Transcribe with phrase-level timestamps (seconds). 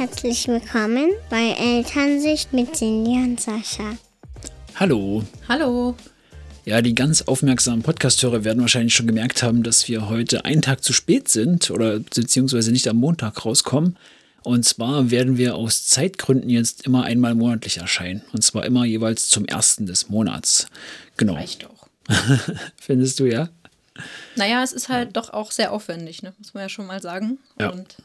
[0.00, 3.98] Herzlich willkommen bei Elternsicht mit Cindy und Sascha.
[4.76, 5.22] Hallo.
[5.46, 5.94] Hallo.
[6.64, 10.82] Ja, die ganz aufmerksamen Podcasthörer werden wahrscheinlich schon gemerkt haben, dass wir heute einen Tag
[10.82, 13.98] zu spät sind oder beziehungsweise nicht am Montag rauskommen.
[14.42, 18.22] Und zwar werden wir aus Zeitgründen jetzt immer einmal monatlich erscheinen.
[18.32, 20.68] Und zwar immer jeweils zum ersten des Monats.
[21.18, 21.34] Genau.
[21.34, 21.90] Reicht doch.
[22.80, 23.50] Findest du ja?
[24.34, 26.32] Naja, es ist halt doch auch sehr aufwendig, ne?
[26.38, 27.38] muss man ja schon mal sagen.
[27.58, 27.68] Ja.
[27.68, 27.96] Und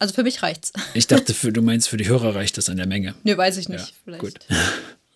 [0.00, 0.72] also für mich reicht's.
[0.94, 3.14] Ich dachte, für, du meinst, für die Hörer reicht das an der Menge.
[3.22, 3.80] Nee, weiß ich nicht.
[3.80, 4.20] Ja, vielleicht.
[4.20, 4.34] gut.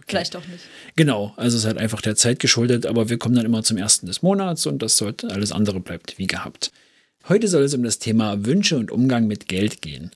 [0.07, 0.65] Vielleicht auch nicht.
[0.97, 3.79] Genau, also es ist halt einfach der Zeit geschuldet, aber wir kommen dann immer zum
[3.79, 6.73] ersten des Monats und das sollte alles andere bleibt wie gehabt.
[7.27, 10.11] Heute soll es um das Thema Wünsche und Umgang mit Geld gehen.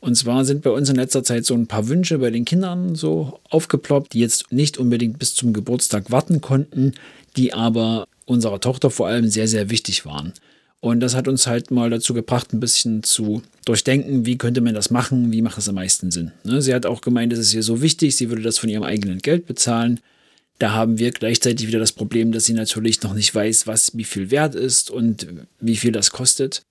[0.00, 2.96] Und zwar sind bei uns in letzter Zeit so ein paar Wünsche bei den Kindern
[2.96, 6.94] so aufgeploppt, die jetzt nicht unbedingt bis zum Geburtstag warten konnten,
[7.36, 10.32] die aber unserer Tochter vor allem sehr, sehr wichtig waren.
[10.80, 14.74] Und das hat uns halt mal dazu gebracht, ein bisschen zu durchdenken, wie könnte man
[14.74, 16.32] das machen, wie macht es am meisten Sinn.
[16.42, 18.82] Ne, Sie hat auch gemeint, es ist ihr so wichtig, sie würde das von ihrem
[18.82, 20.00] eigenen Geld bezahlen.
[20.58, 24.04] Da haben wir gleichzeitig wieder das Problem, dass sie natürlich noch nicht weiß, was wie
[24.04, 25.26] viel wert ist und
[25.58, 26.62] wie viel das kostet.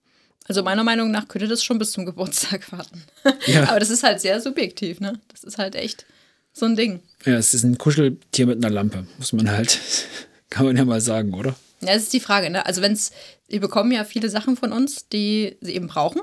[0.48, 3.04] Also meiner Meinung nach könnte das schon bis zum Geburtstag warten.
[3.46, 3.70] Ja.
[3.70, 5.20] Aber das ist halt sehr subjektiv, ne?
[5.32, 6.06] Das ist halt echt
[6.54, 7.02] so ein Ding.
[7.26, 9.80] Ja, es ist ein Kuscheltier mit einer Lampe, muss man halt,
[10.50, 11.56] kann man ja mal sagen, oder?
[11.82, 12.66] Ja, das ist die Frage, ne?
[12.66, 13.12] Also wenn es,
[13.52, 16.22] die bekommen ja viele Sachen von uns, die sie eben brauchen.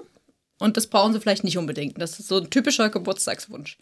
[0.59, 2.01] Und das brauchen sie vielleicht nicht unbedingt.
[2.01, 3.77] Das ist so ein typischer Geburtstagswunsch.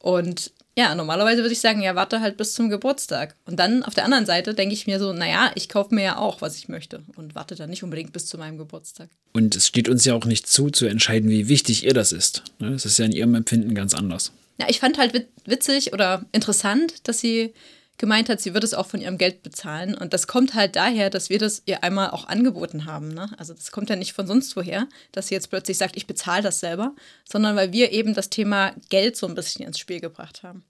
[0.00, 3.34] Und ja, normalerweise würde ich sagen, ja, warte halt bis zum Geburtstag.
[3.46, 6.16] Und dann auf der anderen Seite denke ich mir so, naja, ich kaufe mir ja
[6.18, 7.02] auch, was ich möchte.
[7.16, 9.08] Und warte dann nicht unbedingt bis zu meinem Geburtstag.
[9.32, 12.44] Und es steht uns ja auch nicht zu, zu entscheiden, wie wichtig ihr das ist.
[12.58, 14.32] Ne, Das ist ja in ihrem Empfinden ganz anders.
[14.58, 17.52] Ja, ich fand halt wit- witzig oder interessant, dass sie
[17.98, 19.94] gemeint hat, sie würde es auch von ihrem Geld bezahlen.
[19.94, 23.08] Und das kommt halt daher, dass wir das ihr einmal auch angeboten haben.
[23.08, 23.30] Ne?
[23.38, 26.42] Also das kommt ja nicht von sonst woher, dass sie jetzt plötzlich sagt, ich bezahle
[26.42, 26.94] das selber,
[27.28, 30.64] sondern weil wir eben das Thema Geld so ein bisschen ins Spiel gebracht haben.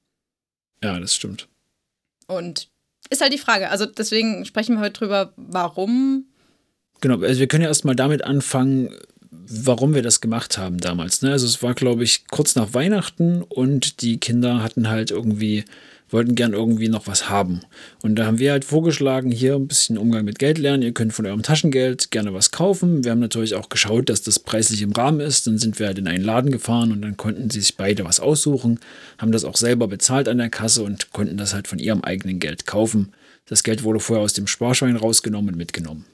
[0.82, 1.48] Ja, das stimmt.
[2.26, 2.68] Und
[3.10, 3.70] ist halt die Frage.
[3.70, 6.26] Also deswegen sprechen wir heute drüber, warum.
[7.00, 8.94] Genau, also wir können ja erstmal damit anfangen,
[9.30, 11.22] warum wir das gemacht haben damals.
[11.22, 11.30] Ne?
[11.30, 15.64] Also es war, glaube ich, kurz nach Weihnachten und die Kinder hatten halt irgendwie,
[16.08, 17.62] wollten gern irgendwie noch was haben.
[18.02, 20.82] Und da haben wir halt vorgeschlagen, hier ein bisschen Umgang mit Geld lernen.
[20.82, 23.04] Ihr könnt von eurem Taschengeld gerne was kaufen.
[23.04, 25.46] Wir haben natürlich auch geschaut, dass das preislich im Rahmen ist.
[25.46, 28.20] Dann sind wir halt in einen Laden gefahren und dann konnten sie sich beide was
[28.20, 28.78] aussuchen,
[29.18, 32.38] haben das auch selber bezahlt an der Kasse und konnten das halt von ihrem eigenen
[32.38, 33.12] Geld kaufen.
[33.46, 36.04] Das Geld wurde vorher aus dem Sparschwein rausgenommen und mitgenommen.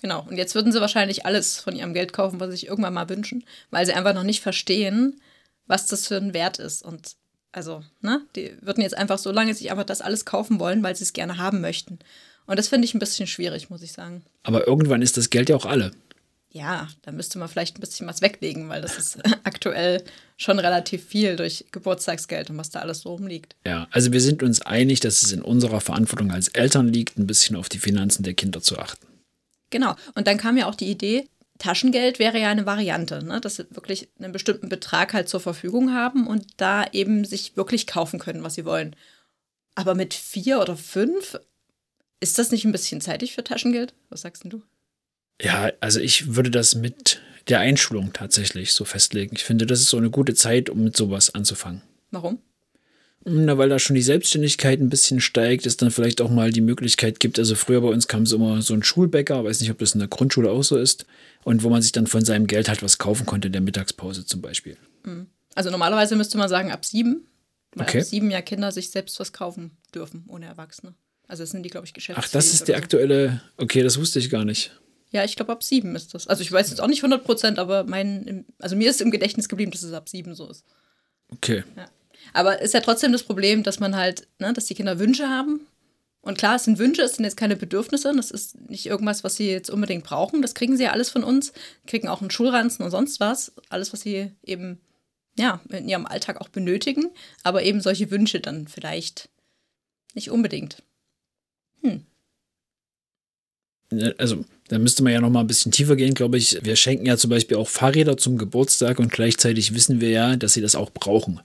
[0.00, 0.24] Genau.
[0.28, 3.08] Und jetzt würden sie wahrscheinlich alles von ihrem Geld kaufen, was sie sich irgendwann mal
[3.08, 5.20] wünschen, weil sie einfach noch nicht verstehen,
[5.66, 6.84] was das für ein Wert ist.
[6.84, 7.16] Und
[7.58, 10.94] also, ne, die würden jetzt einfach so lange sich einfach das alles kaufen wollen, weil
[10.94, 11.98] sie es gerne haben möchten.
[12.46, 14.22] Und das finde ich ein bisschen schwierig, muss ich sagen.
[14.44, 15.90] Aber irgendwann ist das Geld ja auch alle.
[16.52, 20.04] Ja, da müsste man vielleicht ein bisschen was weglegen, weil das ist aktuell
[20.36, 23.56] schon relativ viel durch Geburtstagsgeld und was da alles so rumliegt.
[23.66, 27.26] Ja, also wir sind uns einig, dass es in unserer Verantwortung als Eltern liegt, ein
[27.26, 29.04] bisschen auf die Finanzen der Kinder zu achten.
[29.70, 29.96] Genau.
[30.14, 31.26] Und dann kam ja auch die Idee,
[31.58, 33.40] Taschengeld wäre ja eine Variante, ne?
[33.40, 37.86] dass sie wirklich einen bestimmten Betrag halt zur Verfügung haben und da eben sich wirklich
[37.86, 38.94] kaufen können, was sie wollen.
[39.74, 41.38] Aber mit vier oder fünf,
[42.20, 43.94] ist das nicht ein bisschen zeitig für Taschengeld?
[44.08, 44.62] Was sagst denn du?
[45.40, 49.36] Ja, also ich würde das mit der Einschulung tatsächlich so festlegen.
[49.36, 51.82] Ich finde, das ist so eine gute Zeit, um mit sowas anzufangen.
[52.10, 52.40] Warum?
[53.24, 56.60] Na, weil da schon die Selbstständigkeit ein bisschen steigt, es dann vielleicht auch mal die
[56.60, 57.38] Möglichkeit gibt.
[57.38, 59.98] Also früher bei uns kam so immer so ein Schulbäcker, weiß nicht, ob das in
[59.98, 61.04] der Grundschule auch so ist,
[61.44, 64.24] und wo man sich dann von seinem Geld halt was kaufen konnte in der Mittagspause
[64.24, 64.76] zum Beispiel.
[65.54, 67.26] Also normalerweise müsste man sagen ab sieben,
[67.74, 67.98] weil Okay.
[68.00, 70.94] ab sieben ja Kinder sich selbst was kaufen dürfen, ohne Erwachsene.
[71.26, 72.28] Also das sind die, glaube ich, geschäftsfähig.
[72.28, 72.82] Ach, das ist der so.
[72.82, 73.42] aktuelle.
[73.56, 74.72] Okay, das wusste ich gar nicht.
[75.10, 76.26] Ja, ich glaube ab sieben ist das.
[76.26, 79.48] Also ich weiß jetzt auch nicht 100 Prozent, aber mein, also mir ist im Gedächtnis
[79.48, 80.64] geblieben, dass es ab sieben so ist.
[81.30, 81.64] Okay.
[82.32, 85.66] Aber ist ja trotzdem das Problem, dass man halt, ne, dass die Kinder Wünsche haben.
[86.20, 89.36] Und klar, es sind Wünsche, es sind jetzt keine Bedürfnisse, das ist nicht irgendwas, was
[89.36, 90.42] sie jetzt unbedingt brauchen.
[90.42, 91.52] Das kriegen sie ja alles von uns,
[91.86, 93.52] kriegen auch einen Schulranzen und sonst was.
[93.68, 94.80] Alles, was sie eben,
[95.38, 97.10] ja, in ihrem Alltag auch benötigen.
[97.44, 99.28] Aber eben solche Wünsche dann vielleicht
[100.14, 100.82] nicht unbedingt.
[103.90, 106.62] Ne, Also, da müsste man ja noch mal ein bisschen tiefer gehen, glaube ich.
[106.62, 110.52] Wir schenken ja zum Beispiel auch Fahrräder zum Geburtstag und gleichzeitig wissen wir ja, dass
[110.54, 111.40] sie das auch brauchen.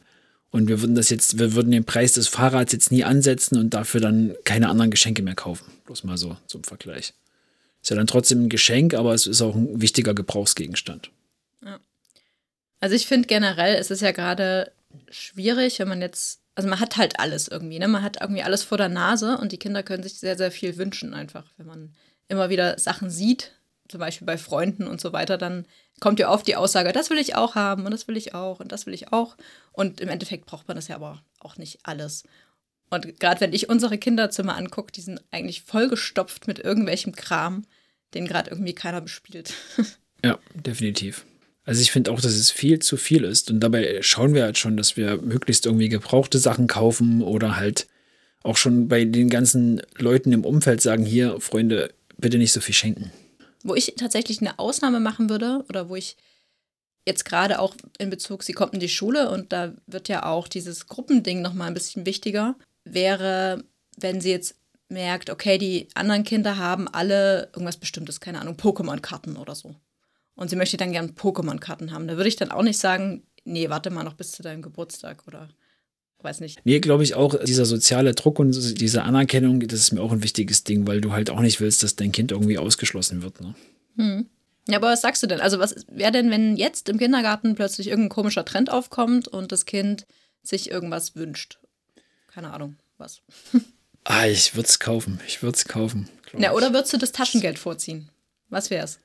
[0.54, 3.74] Und wir würden das jetzt, wir würden den Preis des Fahrrads jetzt nie ansetzen und
[3.74, 5.66] dafür dann keine anderen Geschenke mehr kaufen.
[5.86, 7.16] Bloß mal so zum Vergleich.
[7.82, 11.10] Ist ja dann trotzdem ein Geschenk, aber es ist auch ein wichtiger Gebrauchsgegenstand.
[12.80, 14.72] Also ich finde generell, es ist ja gerade
[15.10, 17.88] schwierig, wenn man jetzt, also man hat halt alles irgendwie, ne?
[17.88, 20.78] Man hat irgendwie alles vor der Nase und die Kinder können sich sehr, sehr viel
[20.78, 21.96] wünschen einfach, wenn man
[22.28, 23.54] immer wieder Sachen sieht,
[23.88, 25.66] zum Beispiel bei Freunden und so weiter, dann
[26.00, 28.60] kommt ja oft die Aussage, das will ich auch haben und das will ich auch
[28.60, 29.36] und das will ich auch.
[29.74, 32.24] Und im Endeffekt braucht man das ja aber auch nicht alles.
[32.90, 37.66] Und gerade wenn ich unsere Kinderzimmer angucke, die sind eigentlich vollgestopft mit irgendwelchem Kram,
[38.14, 39.54] den gerade irgendwie keiner bespielt.
[40.26, 41.26] Ja, definitiv.
[41.66, 43.52] Also ich finde auch, dass es viel zu viel ist.
[43.52, 47.88] Und dabei schauen wir halt schon, dass wir möglichst irgendwie gebrauchte Sachen kaufen oder halt
[48.42, 52.76] auch schon bei den ganzen Leuten im Umfeld sagen, hier, Freunde, bitte nicht so viel
[52.76, 53.12] schenken.
[53.64, 56.18] Wo ich tatsächlich eine Ausnahme machen würde oder wo ich
[57.06, 60.48] jetzt gerade auch in Bezug, sie kommt in die Schule und da wird ja auch
[60.48, 62.56] dieses Gruppending nochmal ein bisschen wichtiger,
[62.86, 63.64] wäre,
[63.98, 64.56] wenn sie jetzt
[64.90, 69.76] merkt, okay, die anderen Kinder haben alle irgendwas Bestimmtes, keine Ahnung, Pokémon-Karten oder so.
[70.36, 72.08] Und sie möchte dann gerne Pokémon-Karten haben.
[72.08, 75.28] Da würde ich dann auch nicht sagen, nee, warte mal noch bis zu deinem Geburtstag
[75.28, 75.50] oder
[76.22, 76.62] weiß nicht.
[76.64, 80.24] Nee, glaube ich auch, dieser soziale Druck und diese Anerkennung, das ist mir auch ein
[80.24, 83.42] wichtiges Ding, weil du halt auch nicht willst, dass dein Kind irgendwie ausgeschlossen wird.
[83.42, 83.56] Ne?
[83.98, 84.30] Hm.
[84.68, 85.42] Ja, aber was sagst du denn?
[85.42, 89.66] Also, was wäre denn, wenn jetzt im Kindergarten plötzlich irgendein komischer Trend aufkommt und das
[89.66, 90.06] Kind
[90.42, 91.60] sich irgendwas wünscht?
[92.34, 93.22] Keine Ahnung, was.
[94.06, 95.20] ah, ich würde es kaufen.
[95.28, 96.08] Ich würde es kaufen.
[96.38, 98.10] Ja, oder würdest du das Taschengeld vorziehen?
[98.50, 99.00] Was wäre es?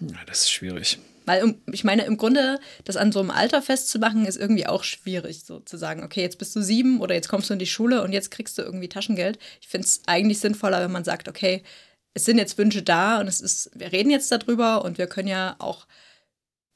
[0.00, 0.98] Ja, das ist schwierig.
[1.28, 5.44] Weil ich meine, im Grunde, das an so einem Alter festzumachen, ist irgendwie auch schwierig,
[5.44, 8.02] so zu sagen, okay, jetzt bist du sieben oder jetzt kommst du in die Schule
[8.02, 9.38] und jetzt kriegst du irgendwie Taschengeld.
[9.60, 11.62] Ich finde es eigentlich sinnvoller, wenn man sagt, okay,
[12.14, 15.28] es sind jetzt Wünsche da und es ist, wir reden jetzt darüber und wir können
[15.28, 15.86] ja auch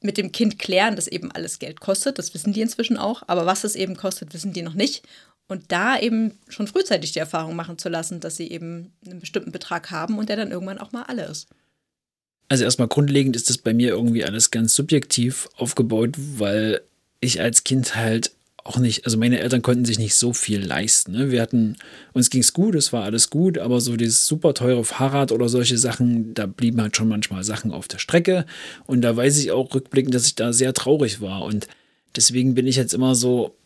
[0.01, 2.19] mit dem Kind klären, dass eben alles Geld kostet.
[2.19, 3.23] Das wissen die inzwischen auch.
[3.27, 5.07] Aber was es eben kostet, wissen die noch nicht.
[5.49, 9.53] Und da eben schon frühzeitig die Erfahrung machen zu lassen, dass sie eben einen bestimmten
[9.53, 11.49] Betrag haben und der dann irgendwann auch mal alle ist.
[12.49, 16.83] Also erstmal grundlegend ist das bei mir irgendwie alles ganz subjektiv aufgebaut, weil
[17.21, 18.33] ich als Kind halt
[18.65, 21.13] auch nicht, also meine Eltern konnten sich nicht so viel leisten.
[21.13, 21.31] Ne?
[21.31, 21.77] Wir hatten,
[22.13, 25.49] uns ging es gut, es war alles gut, aber so dieses super teure Fahrrad oder
[25.49, 28.47] solche Sachen, da blieben halt schon manchmal Sachen auf der Strecke.
[28.87, 31.43] Und da weiß ich auch rückblickend, dass ich da sehr traurig war.
[31.43, 31.67] Und
[32.15, 33.57] deswegen bin ich jetzt immer so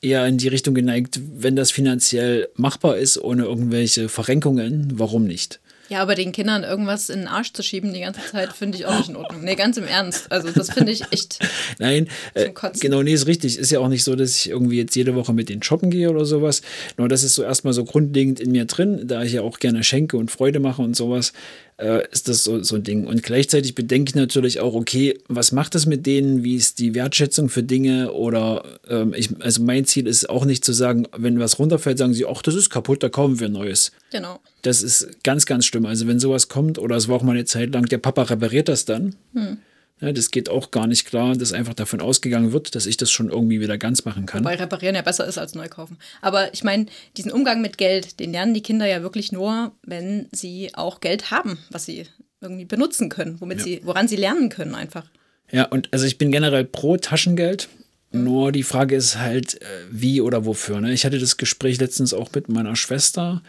[0.00, 5.60] eher in die Richtung geneigt, wenn das finanziell machbar ist, ohne irgendwelche Verrenkungen, warum nicht?
[5.88, 8.86] Ja, aber den Kindern irgendwas in den Arsch zu schieben die ganze Zeit, finde ich
[8.86, 9.44] auch nicht in Ordnung.
[9.44, 10.30] Nee, ganz im Ernst.
[10.32, 11.38] Also, das finde ich echt.
[11.78, 12.50] Nein, äh,
[12.80, 13.58] genau, nee, ist richtig.
[13.58, 16.10] Ist ja auch nicht so, dass ich irgendwie jetzt jede Woche mit denen shoppen gehe
[16.10, 16.62] oder sowas.
[16.96, 19.84] Nur das ist so erstmal so grundlegend in mir drin, da ich ja auch gerne
[19.84, 21.32] schenke und Freude mache und sowas
[21.78, 23.06] äh, ist das so, so ein Ding.
[23.06, 26.42] Und gleichzeitig bedenke ich natürlich auch, okay, was macht das mit denen?
[26.42, 28.12] Wie ist die Wertschätzung für Dinge?
[28.12, 32.14] Oder ähm, ich, also mein Ziel ist auch nicht zu sagen, wenn was runterfällt, sagen
[32.14, 33.92] sie, ach, das ist kaputt, da kaufen wir Neues.
[34.10, 34.40] Genau.
[34.62, 35.86] Das ist ganz, ganz schlimm.
[35.86, 38.68] Also wenn sowas kommt, oder es war auch mal eine Zeit lang, der Papa repariert
[38.68, 39.16] das dann.
[39.34, 39.58] Hm.
[40.00, 43.10] Ja, das geht auch gar nicht klar, dass einfach davon ausgegangen wird, dass ich das
[43.10, 44.44] schon irgendwie wieder ganz machen kann.
[44.44, 45.96] Weil reparieren ja besser ist als neu kaufen.
[46.20, 50.28] Aber ich meine, diesen Umgang mit Geld, den lernen die Kinder ja wirklich nur, wenn
[50.32, 52.06] sie auch Geld haben, was sie
[52.42, 53.64] irgendwie benutzen können, womit ja.
[53.64, 55.06] sie, woran sie lernen können einfach.
[55.50, 57.68] Ja, und also ich bin generell pro Taschengeld.
[58.12, 60.80] Nur die Frage ist halt, äh, wie oder wofür.
[60.80, 60.92] Ne?
[60.92, 63.42] Ich hatte das Gespräch letztens auch mit meiner Schwester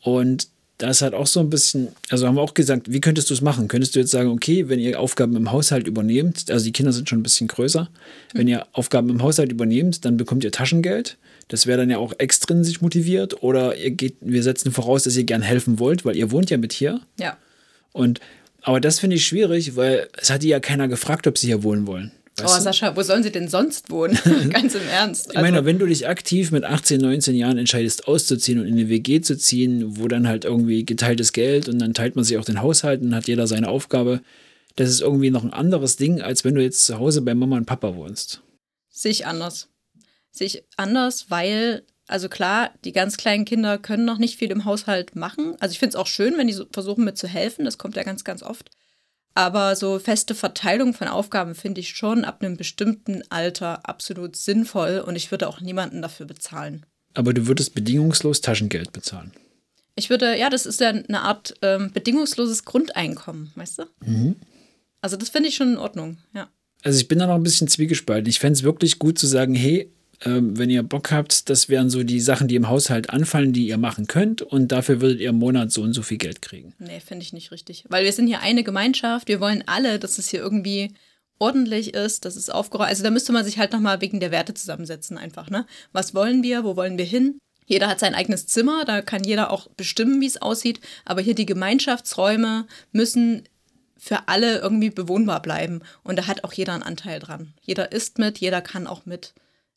[0.00, 3.30] und da ist halt auch so ein bisschen, also haben wir auch gesagt, wie könntest
[3.30, 3.68] du es machen?
[3.68, 7.08] Könntest du jetzt sagen, okay, wenn ihr Aufgaben im Haushalt übernehmt, also die Kinder sind
[7.08, 8.38] schon ein bisschen größer, mhm.
[8.38, 11.16] wenn ihr Aufgaben im Haushalt übernehmt, dann bekommt ihr Taschengeld.
[11.48, 13.42] Das wäre dann ja auch extrinsisch motiviert.
[13.42, 16.58] Oder ihr geht, wir setzen voraus, dass ihr gern helfen wollt, weil ihr wohnt ja
[16.58, 17.00] mit hier.
[17.18, 17.36] Ja.
[17.92, 18.20] Und
[18.62, 21.62] aber das finde ich schwierig, weil es hat die ja keiner gefragt, ob sie hier
[21.62, 22.10] wohnen wollen.
[22.38, 24.18] Weißt oh, Sascha, wo sollen sie denn sonst wohnen?
[24.50, 25.28] Ganz im Ernst.
[25.28, 25.38] Also.
[25.38, 28.90] Ich meine, wenn du dich aktiv mit 18, 19 Jahren entscheidest, auszuziehen und in eine
[28.90, 32.44] WG zu ziehen, wo dann halt irgendwie geteiltes Geld und dann teilt man sich auch
[32.44, 34.20] den Haushalt und hat jeder seine Aufgabe,
[34.76, 37.56] das ist irgendwie noch ein anderes Ding, als wenn du jetzt zu Hause bei Mama
[37.56, 38.42] und Papa wohnst.
[38.90, 39.68] Sehe ich anders.
[40.30, 44.66] Sehe ich anders, weil, also klar, die ganz kleinen Kinder können noch nicht viel im
[44.66, 45.56] Haushalt machen.
[45.60, 47.64] Also ich finde es auch schön, wenn die so versuchen mitzuhelfen.
[47.64, 48.70] Das kommt ja ganz, ganz oft.
[49.36, 55.04] Aber so feste Verteilung von Aufgaben finde ich schon ab einem bestimmten Alter absolut sinnvoll
[55.06, 56.86] und ich würde auch niemanden dafür bezahlen.
[57.12, 59.32] Aber du würdest bedingungslos Taschengeld bezahlen.
[59.94, 63.82] Ich würde, ja, das ist ja eine Art ähm, bedingungsloses Grundeinkommen, weißt du?
[64.06, 64.36] Mhm.
[65.02, 66.48] Also das finde ich schon in Ordnung, ja.
[66.82, 68.30] Also ich bin da noch ein bisschen zwiegespalten.
[68.30, 69.92] Ich fände es wirklich gut zu sagen, hey,
[70.24, 73.68] ähm, wenn ihr Bock habt, das wären so die Sachen, die im Haushalt anfallen, die
[73.68, 76.74] ihr machen könnt und dafür würdet ihr im Monat so und so viel Geld kriegen.
[76.78, 77.84] Nee, finde ich nicht richtig.
[77.88, 80.92] Weil wir sind hier eine Gemeinschaft, wir wollen alle, dass es hier irgendwie
[81.38, 84.54] ordentlich ist, dass es aufgeräumt Also da müsste man sich halt nochmal wegen der Werte
[84.54, 85.66] zusammensetzen einfach, ne?
[85.92, 87.38] Was wollen wir, wo wollen wir hin?
[87.66, 91.34] Jeder hat sein eigenes Zimmer, da kann jeder auch bestimmen, wie es aussieht, aber hier
[91.34, 93.42] die Gemeinschaftsräume müssen
[93.98, 97.54] für alle irgendwie bewohnbar bleiben und da hat auch jeder einen Anteil dran.
[97.60, 99.34] Jeder isst mit, jeder kann auch mit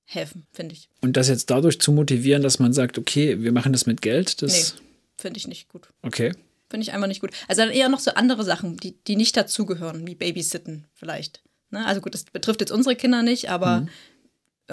[0.09, 0.89] helfen, finde ich.
[1.01, 4.41] Und das jetzt dadurch zu motivieren, dass man sagt, okay, wir machen das mit Geld,
[4.41, 4.73] das.
[4.73, 4.81] Nee,
[5.17, 5.87] finde ich nicht gut.
[6.01, 6.33] Okay.
[6.67, 7.31] Finde ich einfach nicht gut.
[7.47, 11.43] Also dann eher noch so andere Sachen, die, die nicht dazugehören, wie Babysitten vielleicht.
[11.69, 11.85] Ne?
[11.85, 13.89] Also gut, das betrifft jetzt unsere Kinder nicht, aber mhm.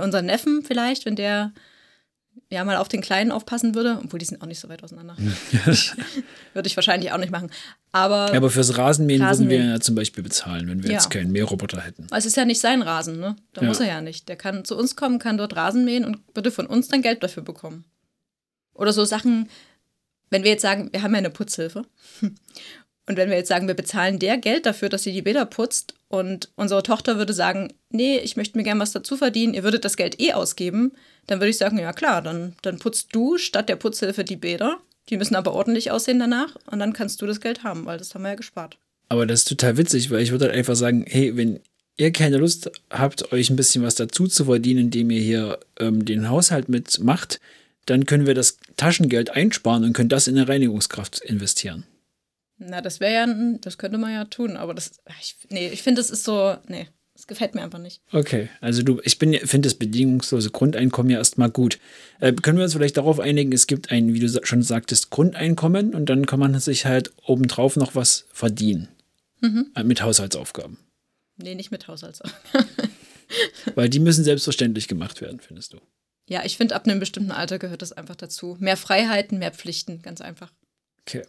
[0.02, 1.52] unseren Neffen vielleicht, wenn der
[2.50, 5.16] ja mal auf den Kleinen aufpassen würde, obwohl die sind auch nicht so weit auseinander.
[6.55, 7.50] würde ich wahrscheinlich auch nicht machen.
[7.93, 10.97] Aber, ja, aber fürs Rasenmähen, Rasenmähen, würden wir ja zum Beispiel bezahlen, wenn wir ja.
[10.97, 12.07] jetzt keinen Mähroboter hätten.
[12.11, 13.37] Es ist ja nicht sein Rasen, ne?
[13.52, 13.69] Da ja.
[13.69, 14.28] muss er ja nicht.
[14.28, 17.23] Der kann zu uns kommen, kann dort Rasen mähen und würde von uns dann Geld
[17.23, 17.85] dafür bekommen.
[18.75, 19.49] Oder so Sachen,
[20.31, 21.85] wenn wir jetzt sagen, wir haben ja eine Putzhilfe.
[23.08, 25.94] Und wenn wir jetzt sagen, wir bezahlen der Geld dafür, dass sie die Bäder putzt
[26.08, 29.84] und unsere Tochter würde sagen, nee, ich möchte mir gerne was dazu verdienen, ihr würdet
[29.84, 30.92] das Geld eh ausgeben,
[31.26, 34.78] dann würde ich sagen, ja klar, dann, dann putzt du statt der Putzhilfe die Bäder.
[35.08, 38.14] Die müssen aber ordentlich aussehen danach und dann kannst du das Geld haben, weil das
[38.14, 38.76] haben wir ja gespart.
[39.08, 41.60] Aber das ist total witzig, weil ich würde halt einfach sagen, hey, wenn
[41.96, 46.04] ihr keine Lust habt, euch ein bisschen was dazu zu verdienen, indem ihr hier ähm,
[46.04, 47.40] den Haushalt mitmacht,
[47.86, 51.84] dann können wir das Taschengeld einsparen und können das in eine Reinigungskraft investieren.
[52.58, 56.00] Na, das wäre ja, das könnte man ja tun, aber das, ich, nee, ich finde,
[56.00, 58.02] das ist so, nee, das gefällt mir einfach nicht.
[58.12, 61.78] Okay, also du, ich finde das bedingungslose Grundeinkommen ja erstmal gut.
[62.20, 65.94] Äh, können wir uns vielleicht darauf einigen, es gibt ein, wie du schon sagtest, Grundeinkommen
[65.94, 68.88] und dann kann man sich halt obendrauf noch was verdienen.
[69.40, 69.70] Mhm.
[69.75, 70.78] Äh, mit Haushaltsaufgaben.
[71.36, 72.68] Nee, nicht mit Haushaltsaufgaben.
[73.75, 75.80] Weil die müssen selbstverständlich gemacht werden, findest du.
[76.28, 78.56] Ja, ich finde, ab einem bestimmten Alter gehört das einfach dazu.
[78.58, 80.52] Mehr Freiheiten, mehr Pflichten, ganz einfach.
[81.02, 81.22] Okay.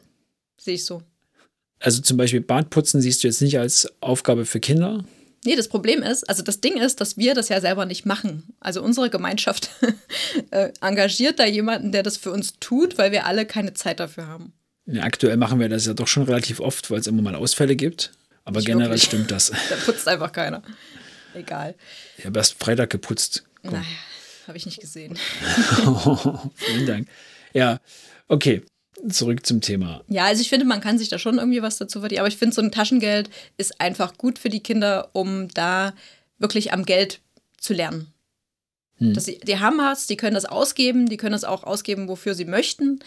[0.57, 1.03] Sehe ich so.
[1.79, 5.03] Also zum Beispiel Badputzen siehst du jetzt nicht als Aufgabe für Kinder?
[5.45, 8.43] Nee, das Problem ist, also das Ding ist, dass wir das ja selber nicht machen.
[8.59, 9.69] Also unsere Gemeinschaft
[10.51, 14.27] äh, engagiert da jemanden, der das für uns tut, weil wir alle keine Zeit dafür
[14.27, 14.53] haben.
[14.85, 17.75] Ja, aktuell machen wir das ja doch schon relativ oft, weil es immer mal Ausfälle
[17.75, 18.11] gibt.
[18.45, 19.03] Aber nicht generell wirklich.
[19.03, 19.51] stimmt das.
[19.69, 20.63] da putzt einfach keiner.
[21.33, 21.75] Egal.
[22.17, 23.43] Ich habe erst Freitag geputzt.
[23.61, 23.73] Komm.
[23.73, 23.85] Naja,
[24.47, 25.17] habe ich nicht gesehen.
[26.55, 27.07] Vielen Dank.
[27.53, 27.79] Ja,
[28.27, 28.63] okay
[29.09, 30.03] zurück zum Thema.
[30.07, 32.19] Ja, also ich finde, man kann sich da schon irgendwie was dazu verdienen.
[32.19, 35.93] Aber ich finde, so ein Taschengeld ist einfach gut für die Kinder, um da
[36.39, 37.21] wirklich am Geld
[37.59, 38.13] zu lernen.
[38.97, 39.13] Hm.
[39.13, 42.33] Dass sie, die haben was, die können das ausgeben, die können das auch ausgeben, wofür
[42.33, 42.99] sie möchten.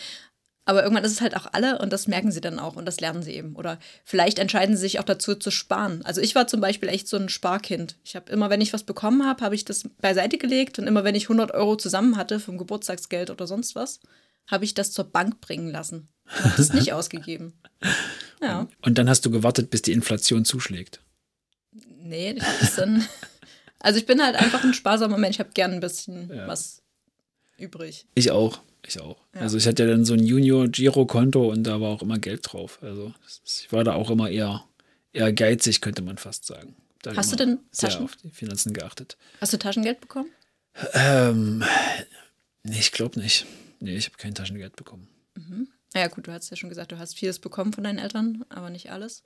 [0.64, 3.00] Aber irgendwann ist es halt auch alle und das merken sie dann auch und das
[3.00, 3.56] lernen sie eben.
[3.56, 6.04] Oder vielleicht entscheiden sie sich auch dazu zu sparen.
[6.04, 7.97] Also ich war zum Beispiel echt so ein Sparkind.
[8.04, 11.02] Ich habe immer, wenn ich was bekommen habe, habe ich das beiseite gelegt und immer,
[11.02, 14.00] wenn ich 100 Euro zusammen hatte vom Geburtstagsgeld oder sonst was,
[14.47, 16.09] habe ich das zur Bank bringen lassen.
[16.26, 17.54] Habe es nicht ausgegeben.
[18.42, 18.68] Ja.
[18.82, 21.00] Und dann hast du gewartet, bis die Inflation zuschlägt.
[21.73, 23.06] Nee, ich habe dann.
[23.82, 25.37] Also ich bin halt einfach ein sparsamer Mensch.
[25.37, 26.47] Ich habe gern ein bisschen ja.
[26.47, 26.82] was
[27.56, 28.06] übrig.
[28.14, 28.61] Ich auch.
[28.87, 29.16] Ich auch.
[29.35, 29.40] Ja.
[29.40, 32.78] Also ich hatte ja dann so ein Junior-Giro-Konto und da war auch immer Geld drauf.
[32.82, 34.64] Also ich war da auch immer eher,
[35.14, 36.76] eher geizig, könnte man fast sagen.
[37.02, 38.04] Da Hast du denn Taschen?
[38.04, 39.16] Auf die Finanzen geachtet.
[39.40, 40.28] Hast du Taschengeld bekommen?
[40.92, 41.64] Ähm,
[42.62, 43.47] nee, ich glaube nicht.
[43.80, 45.08] Nee, ich habe kein Taschengeld bekommen.
[45.37, 45.68] Mhm.
[45.94, 48.70] Ja, gut, du hast ja schon gesagt, du hast vieles bekommen von deinen Eltern, aber
[48.70, 49.22] nicht alles.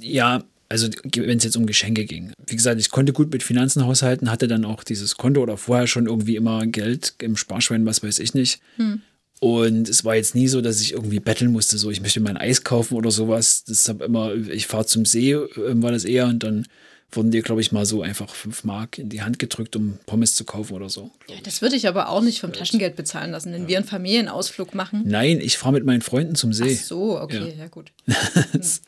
[0.00, 2.32] Ja, also wenn es jetzt um Geschenke ging.
[2.46, 5.86] Wie gesagt, ich konnte gut mit Finanzen haushalten, hatte dann auch dieses Konto oder vorher
[5.86, 8.60] schon irgendwie immer Geld im Sparschwein, was weiß ich nicht.
[8.76, 9.02] Hm.
[9.40, 12.36] Und es war jetzt nie so, dass ich irgendwie betteln musste, so ich möchte mein
[12.36, 13.64] Eis kaufen oder sowas.
[13.64, 16.66] Das habe immer, ich fahre zum See, ähm, war das eher und dann
[17.12, 20.34] wurden dir, glaube ich, mal so einfach fünf Mark in die Hand gedrückt, um Pommes
[20.34, 21.10] zu kaufen oder so.
[21.28, 23.68] Ja, das würde ich aber auch nicht vom Taschengeld bezahlen lassen, wenn ja.
[23.68, 25.02] wir einen Familienausflug machen.
[25.06, 26.78] Nein, ich fahre mit meinen Freunden zum See.
[26.80, 27.92] Ach so, okay, ja, ja gut.
[28.52, 28.80] also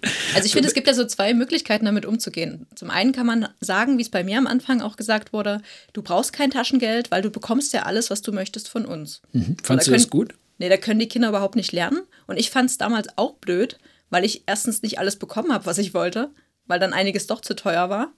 [0.44, 2.66] ich finde, es gibt ja so zwei Möglichkeiten, damit umzugehen.
[2.74, 5.60] Zum einen kann man sagen, wie es bei mir am Anfang auch gesagt wurde,
[5.92, 9.22] du brauchst kein Taschengeld, weil du bekommst ja alles, was du möchtest von uns.
[9.32, 9.56] Mhm.
[9.62, 10.34] Fandest da du das gut?
[10.58, 12.02] Nee, da können die Kinder überhaupt nicht lernen.
[12.26, 13.78] Und ich fand es damals auch blöd,
[14.10, 16.30] weil ich erstens nicht alles bekommen habe, was ich wollte
[16.72, 18.14] weil dann einiges doch zu teuer war.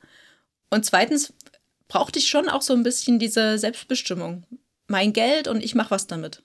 [0.71, 1.33] Und zweitens
[1.89, 4.45] brauchte ich schon auch so ein bisschen diese Selbstbestimmung.
[4.87, 6.45] Mein Geld und ich mache was damit.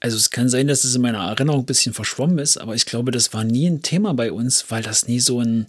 [0.00, 2.84] Also es kann sein, dass es in meiner Erinnerung ein bisschen verschwommen ist, aber ich
[2.84, 5.66] glaube, das war nie ein Thema bei uns, weil das nie so ein,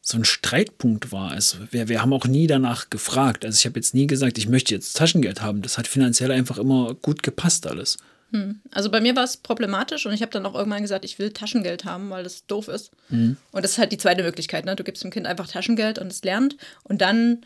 [0.00, 1.32] so ein Streitpunkt war.
[1.32, 3.44] Also wir, wir haben auch nie danach gefragt.
[3.44, 5.60] Also ich habe jetzt nie gesagt, ich möchte jetzt Taschengeld haben.
[5.60, 7.98] Das hat finanziell einfach immer gut gepasst alles.
[8.30, 8.60] Hm.
[8.70, 11.32] Also bei mir war es problematisch und ich habe dann auch irgendwann gesagt, ich will
[11.32, 12.90] Taschengeld haben, weil das doof ist.
[13.08, 13.36] Hm.
[13.52, 14.64] Und das ist halt die zweite Möglichkeit.
[14.64, 14.76] Ne?
[14.76, 17.44] Du gibst dem Kind einfach Taschengeld und es lernt und dann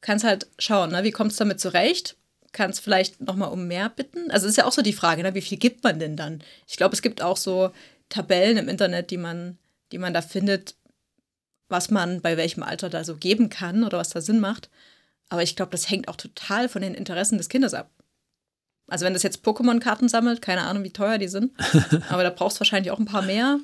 [0.00, 1.04] kannst halt schauen, ne?
[1.04, 2.16] wie kommst du damit zurecht?
[2.52, 4.30] Kannst vielleicht nochmal um mehr bitten?
[4.30, 5.34] Also ist ja auch so die Frage, ne?
[5.34, 6.42] wie viel gibt man denn dann?
[6.66, 7.70] Ich glaube, es gibt auch so
[8.08, 9.58] Tabellen im Internet, die man,
[9.92, 10.74] die man da findet,
[11.68, 14.70] was man bei welchem Alter da so geben kann oder was da Sinn macht.
[15.28, 17.90] Aber ich glaube, das hängt auch total von den Interessen des Kindes ab.
[18.88, 21.52] Also wenn das jetzt Pokémon-Karten sammelt, keine Ahnung, wie teuer die sind,
[22.08, 23.58] aber da brauchst du wahrscheinlich auch ein paar mehr.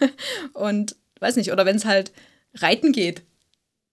[0.52, 2.12] Und weiß nicht, oder wenn es halt
[2.54, 3.22] reiten geht.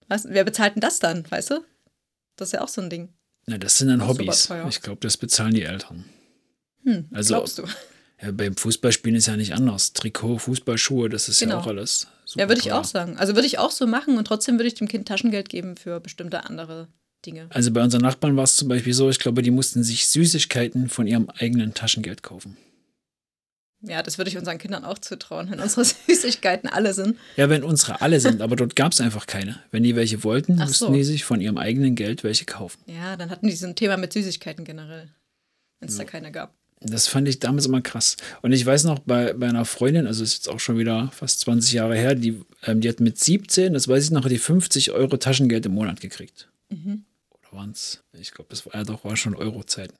[0.08, 1.64] Was, wer bezahlt denn das dann, weißt du?
[2.36, 3.08] Das ist ja auch so ein Ding.
[3.46, 4.48] Na, das sind dann das Hobbys.
[4.68, 6.04] Ich glaube, das bezahlen die Eltern.
[6.84, 7.64] Hm, also, glaubst du?
[8.22, 9.92] Ja, beim Fußballspielen ist ja nicht anders.
[9.92, 11.56] Trikot, Fußballschuhe, das ist Genau.
[11.56, 12.06] ja auch alles.
[12.34, 13.18] Ja, würde ich auch sagen.
[13.18, 16.00] Also würde ich auch so machen und trotzdem würde ich dem Kind Taschengeld geben für
[16.00, 16.88] bestimmte andere
[17.26, 17.46] Dinge.
[17.50, 20.88] Also bei unseren Nachbarn war es zum Beispiel so, ich glaube, die mussten sich Süßigkeiten
[20.88, 22.56] von ihrem eigenen Taschengeld kaufen.
[23.82, 27.16] Ja, das würde ich unseren Kindern auch zutrauen, wenn unsere Süßigkeiten alle sind.
[27.36, 29.60] Ja, wenn unsere alle sind, aber dort gab es einfach keine.
[29.70, 30.92] Wenn die welche wollten, Ach mussten so.
[30.92, 32.78] die sich von ihrem eigenen Geld welche kaufen.
[32.86, 35.10] Ja, dann hatten die so ein Thema mit Süßigkeiten generell,
[35.80, 36.54] wenn es da keine gab.
[36.80, 38.16] Das fand ich damals immer krass.
[38.42, 41.40] Und ich weiß noch, bei, bei einer Freundin, also ist jetzt auch schon wieder fast
[41.40, 44.92] 20 Jahre her, die, ähm, die hat mit 17, das weiß ich noch, die 50
[44.92, 46.48] Euro Taschengeld im Monat gekriegt.
[46.70, 46.98] Oder
[47.56, 48.02] waren es?
[48.12, 49.96] Ich glaube, das war ja doch war schon Eurozeiten.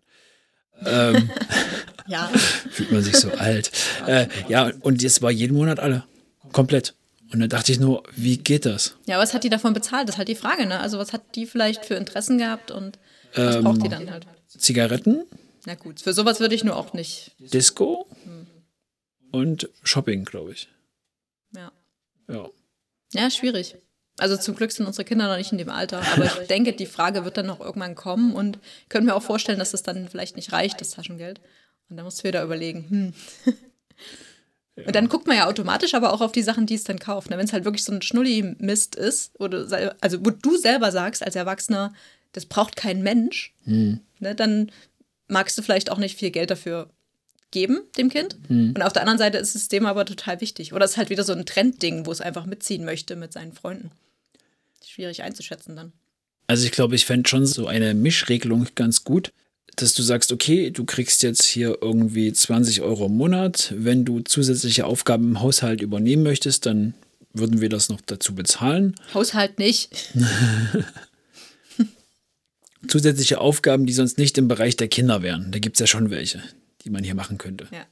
[0.85, 1.31] Ähm,
[2.09, 2.29] Ja.
[2.71, 3.73] fühlt man sich so alt.
[4.07, 6.05] Äh, ja, und das war jeden Monat alle.
[6.53, 6.95] Komplett.
[7.33, 8.95] Und dann dachte ich nur, wie geht das?
[9.07, 10.09] Ja, was hat die davon bezahlt?
[10.09, 10.79] Das ist halt die Frage, ne?
[10.79, 12.99] Also was hat die vielleicht für Interessen gehabt und
[13.35, 14.27] was braucht die dann halt?
[14.47, 15.25] Zigaretten,
[15.67, 17.33] Na gut, für sowas würde ich nur auch nicht.
[17.41, 18.07] Disco
[19.33, 20.69] und Shopping, glaube ich.
[21.55, 21.73] Ja.
[22.29, 22.49] Ja.
[23.13, 23.75] Ja, schwierig.
[24.18, 26.00] Also zum Glück sind unsere Kinder noch nicht in dem Alter.
[26.14, 28.58] Aber ich denke, die Frage wird dann noch irgendwann kommen und
[28.88, 31.40] können mir auch vorstellen, dass das dann vielleicht nicht reicht, das Taschengeld.
[31.88, 33.14] Und dann musst du wieder überlegen, hm.
[34.85, 37.30] Und dann guckt man ja automatisch aber auch auf die Sachen, die es dann kauft.
[37.30, 40.92] Wenn es halt wirklich so ein Schnulli-Mist ist, wo du, sel- also wo du selber
[40.92, 41.94] sagst als Erwachsener,
[42.32, 44.70] das braucht kein Mensch, ne, dann
[45.28, 46.90] magst du vielleicht auch nicht viel Geld dafür
[47.52, 48.37] geben, dem Kind.
[48.76, 50.75] Und auf der anderen Seite ist es dem aber total wichtig.
[50.75, 53.52] Oder es ist halt wieder so ein Trendding, wo es einfach mitziehen möchte mit seinen
[53.54, 53.90] Freunden.
[54.97, 55.93] Schwierig einzuschätzen dann.
[56.47, 59.31] Also ich glaube, ich fände schon so eine Mischregelung ganz gut,
[59.76, 63.75] dass du sagst, okay, du kriegst jetzt hier irgendwie 20 Euro im Monat.
[63.76, 66.95] Wenn du zusätzliche Aufgaben im Haushalt übernehmen möchtest, dann
[67.35, 68.95] würden wir das noch dazu bezahlen.
[69.12, 70.15] Haushalt nicht.
[72.88, 75.53] Zusätzliche Aufgaben, die sonst nicht im Bereich der Kinder wären.
[75.53, 76.43] Da gibt es ja schon welche,
[76.87, 77.67] die man hier machen könnte.
[77.71, 77.85] Ja.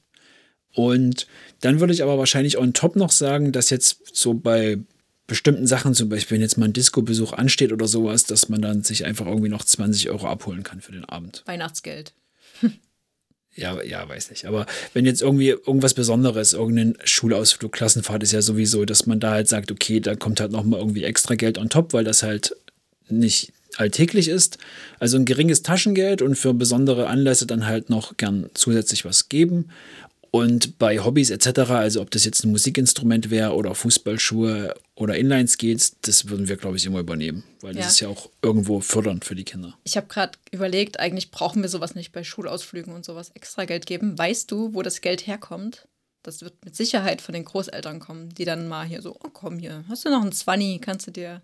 [0.73, 1.27] Und
[1.59, 4.79] dann würde ich aber wahrscheinlich on top noch sagen, dass jetzt so bei
[5.27, 8.83] bestimmten Sachen, zum Beispiel wenn jetzt mal ein Disco-Besuch ansteht oder sowas, dass man dann
[8.83, 11.43] sich einfach irgendwie noch 20 Euro abholen kann für den Abend.
[11.45, 12.13] Weihnachtsgeld.
[13.57, 14.47] Ja, ja, weiß nicht.
[14.47, 19.31] Aber wenn jetzt irgendwie irgendwas Besonderes, irgendein Schulausflug, Klassenfahrt ist ja sowieso, dass man da
[19.31, 22.53] halt sagt, okay, da kommt halt nochmal irgendwie extra Geld on top, weil das halt
[23.07, 24.57] nicht alltäglich ist.
[24.99, 29.69] Also ein geringes Taschengeld und für besondere Anlässe dann halt noch gern zusätzlich was geben.
[30.35, 35.95] Und bei Hobbys etc., also ob das jetzt ein Musikinstrument wäre oder Fußballschuhe oder Inline-Skates,
[36.01, 37.87] das würden wir, glaube ich, immer übernehmen, weil das Ja.
[37.89, 39.77] ist ja auch irgendwo fördernd für die Kinder.
[39.85, 43.85] Ich habe gerade überlegt, eigentlich brauchen wir sowas nicht bei Schulausflügen und sowas extra Geld
[43.85, 44.17] geben.
[44.17, 45.87] Weißt du, wo das Geld herkommt?
[46.21, 49.57] Das wird mit Sicherheit von den Großeltern kommen, die dann mal hier so, oh komm
[49.57, 51.43] hier, hast du noch einen Zwanni, kannst du dir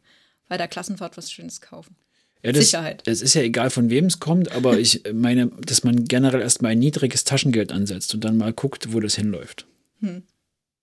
[0.50, 1.96] bei der Klassenfahrt was Schönes kaufen.
[2.44, 3.04] Ja, das, Sicherheit.
[3.06, 6.72] Es ist ja egal, von wem es kommt, aber ich meine, dass man generell erstmal
[6.72, 9.68] ein niedriges Taschengeld ansetzt und dann mal guckt, wo das hinläuft.
[10.00, 10.24] Hm.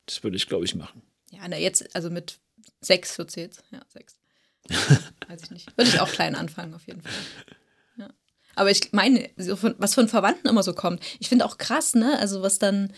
[0.07, 1.03] Das würde ich, glaube ich, machen.
[1.31, 2.39] Ja, na jetzt, also mit
[2.81, 3.63] sechs wird jetzt.
[3.71, 4.19] Ja, sechs.
[5.29, 5.77] Weiß ich nicht.
[5.77, 7.13] Würde ich auch klein anfangen, auf jeden Fall.
[7.97, 8.11] Ja.
[8.55, 11.95] Aber ich meine, so von, was von Verwandten immer so kommt, ich finde auch krass,
[11.95, 12.19] ne?
[12.19, 12.93] Also was dann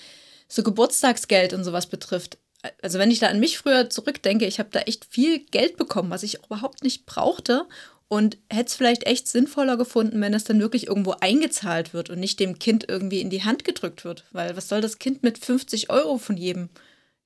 [0.49, 2.39] so Geburtstagsgeld und sowas betrifft.
[2.83, 6.11] Also wenn ich da an mich früher zurückdenke, ich habe da echt viel Geld bekommen,
[6.11, 7.67] was ich überhaupt nicht brauchte.
[8.13, 12.19] Und hätte es vielleicht echt sinnvoller gefunden, wenn es dann wirklich irgendwo eingezahlt wird und
[12.19, 14.25] nicht dem Kind irgendwie in die Hand gedrückt wird.
[14.33, 16.71] Weil was soll das Kind mit 50 Euro von jedem?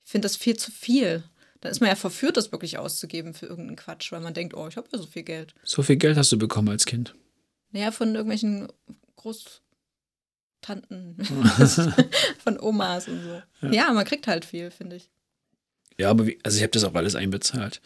[0.05, 1.25] Ich finde das viel zu viel.
[1.63, 4.69] Dann ist man ja verführt, das wirklich auszugeben für irgendeinen Quatsch, weil man denkt, oh,
[4.69, 5.55] ich habe ja so viel Geld.
[5.63, 7.15] So viel Geld hast du bekommen als Kind.
[7.73, 8.69] Naja, von irgendwelchen
[9.17, 11.17] Großtanten,
[12.45, 13.41] von Omas und so.
[13.69, 13.91] Ja.
[13.95, 15.09] man kriegt halt viel, finde ich.
[15.99, 17.81] Ja, aber wie, also ich habe das auch alles einbezahlt.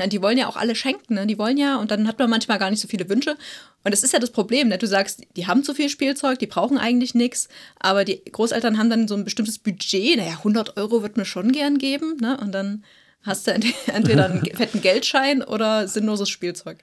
[0.00, 1.26] Ja, die wollen ja auch alle schenken, ne?
[1.26, 3.36] Die wollen ja, und dann hat man manchmal gar nicht so viele Wünsche.
[3.84, 4.78] Und das ist ja das Problem, ne?
[4.78, 8.90] Du sagst, die haben zu viel Spielzeug, die brauchen eigentlich nichts, aber die Großeltern haben
[8.90, 10.16] dann so ein bestimmtes Budget.
[10.16, 12.38] Naja, 100 Euro wird mir schon gern geben, ne?
[12.40, 12.84] Und dann
[13.22, 16.78] hast du ent- entweder einen fetten Geldschein oder sinnloses Spielzeug.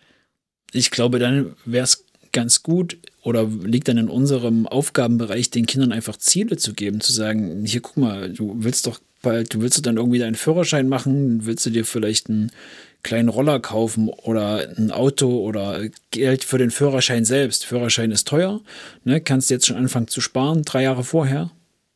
[0.71, 5.91] Ich glaube, dann wäre es ganz gut oder liegt dann in unserem Aufgabenbereich, den Kindern
[5.91, 9.83] einfach Ziele zu geben, zu sagen, hier guck mal, du willst doch bald, du willst
[9.85, 12.51] dann irgendwie deinen Führerschein machen, willst du dir vielleicht einen
[13.03, 17.65] kleinen Roller kaufen oder ein Auto oder Geld für den Führerschein selbst.
[17.65, 18.61] Führerschein ist teuer,
[19.03, 19.21] ne?
[19.21, 21.51] kannst jetzt schon anfangen zu sparen, drei Jahre vorher.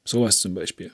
[0.06, 0.92] Sowas zum Beispiel.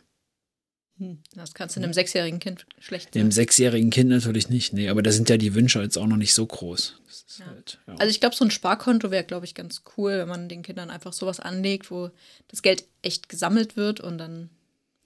[1.35, 3.31] Das kannst du einem sechsjährigen Kind schlecht Dem sagen.
[3.31, 4.73] sechsjährigen Kind natürlich nicht.
[4.73, 6.99] Nee, aber da sind ja die Wünsche jetzt auch noch nicht so groß.
[7.07, 7.95] Ist halt, ja.
[7.99, 10.89] Also ich glaube, so ein Sparkonto wäre, glaube ich, ganz cool, wenn man den Kindern
[10.89, 12.09] einfach sowas anlegt, wo
[12.47, 14.49] das Geld echt gesammelt wird und dann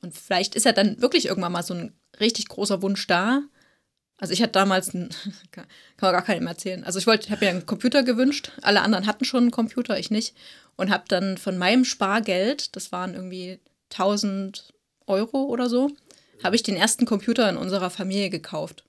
[0.02, 3.44] und vielleicht ist ja dann wirklich irgendwann mal so ein richtig großer Wunsch da.
[4.22, 5.10] Also ich hatte damals einen,
[5.52, 5.66] kann
[6.00, 6.84] man gar keinem erzählen.
[6.84, 8.52] Also ich wollte, ich habe mir einen Computer gewünscht.
[8.62, 10.36] Alle anderen hatten schon einen Computer, ich nicht.
[10.78, 13.60] Und habe dann von meinem Spargeld, das waren irgendwie
[13.92, 14.74] 1000
[15.08, 15.90] Euro oder so,
[16.44, 18.86] habe ich den ersten Computer in unserer Familie gekauft.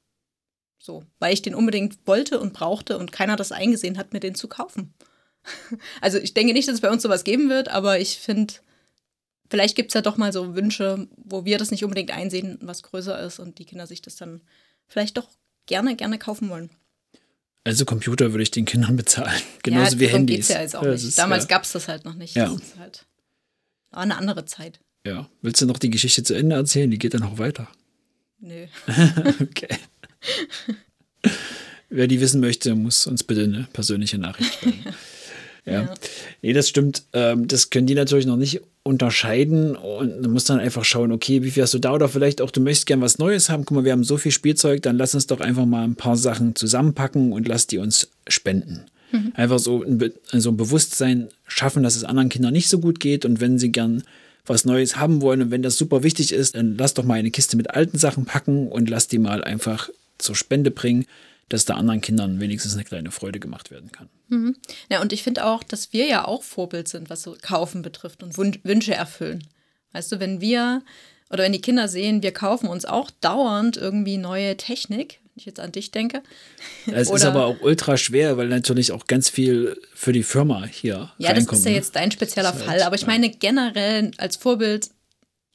[0.78, 4.34] So, weil ich den unbedingt wollte und brauchte und keiner das eingesehen hat, mir den
[4.36, 4.94] zu kaufen.
[6.00, 8.54] Also ich denke nicht, dass es bei uns sowas geben wird, aber ich finde,
[9.50, 12.84] vielleicht gibt es ja doch mal so Wünsche, wo wir das nicht unbedingt einsehen, was
[12.84, 14.42] größer ist und die Kinder sich das dann
[14.92, 15.28] vielleicht doch
[15.66, 16.70] gerne, gerne kaufen wollen.
[17.64, 19.40] Also Computer würde ich den Kindern bezahlen.
[19.62, 20.36] Genauso ja, wie Handys.
[20.36, 21.04] Geht's ja jetzt auch nicht.
[21.04, 22.34] ist, Damals ja, gab es das halt noch nicht.
[22.34, 22.46] Ja.
[22.46, 23.06] Das ist halt
[23.90, 24.80] war eine andere Zeit.
[25.06, 25.28] ja.
[25.42, 26.90] Willst du noch die Geschichte zu Ende erzählen?
[26.90, 27.68] Die geht dann auch weiter.
[28.40, 28.66] Nö.
[29.40, 29.68] okay.
[31.90, 34.84] Wer die wissen möchte, muss uns bitte eine persönliche Nachricht schreiben.
[35.64, 35.72] Ja.
[35.72, 35.94] Ja.
[36.42, 37.04] Nee, das stimmt.
[37.12, 41.42] Ähm, das können die natürlich noch nicht unterscheiden und du musst dann einfach schauen, okay,
[41.44, 43.64] wie viel hast du da oder vielleicht auch, du möchtest gern was Neues haben.
[43.64, 46.16] Guck mal, wir haben so viel Spielzeug, dann lass uns doch einfach mal ein paar
[46.16, 48.86] Sachen zusammenpacken und lass die uns spenden.
[49.34, 52.98] Einfach so ein, Be so ein Bewusstsein schaffen, dass es anderen Kindern nicht so gut
[52.98, 54.04] geht und wenn sie gern
[54.46, 57.30] was Neues haben wollen und wenn das super wichtig ist, dann lass doch mal eine
[57.30, 61.04] Kiste mit alten Sachen packen und lass die mal einfach zur Spende bringen,
[61.48, 64.08] dass da anderen Kindern wenigstens eine kleine Freude gemacht werden kann.
[64.90, 68.22] Ja, und ich finde auch, dass wir ja auch Vorbild sind, was so Kaufen betrifft
[68.22, 69.46] und Wun Wünsche erfüllen.
[69.92, 70.82] Weißt du, wenn wir
[71.30, 75.46] oder wenn die Kinder sehen, wir kaufen uns auch dauernd irgendwie neue Technik, wenn ich
[75.46, 76.22] jetzt an dich denke.
[76.86, 81.10] Es ist aber auch ultra schwer, weil natürlich auch ganz viel für die Firma hier
[81.18, 81.76] Ja, das ist ja ne?
[81.76, 84.90] jetzt dein spezieller Fall, halt, aber ich meine generell als Vorbild,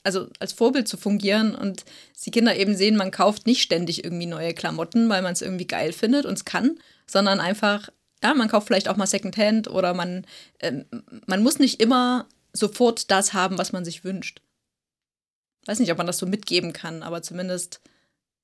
[0.08, 1.84] also als Vorbild zu fungieren und
[2.26, 5.68] die Kinder eben sehen, man kauft nicht ständig irgendwie neue Klamotten, weil man es irgendwie
[5.68, 7.90] geil findet und es kann, sondern einfach,
[8.24, 10.26] ja, man kauft vielleicht auch mal Secondhand oder man,
[10.62, 10.86] ähm,
[11.26, 14.40] man muss nicht immer sofort das haben, was man sich wünscht.
[15.66, 17.82] Weiß nicht, ob man das so mitgeben kann, aber zumindest,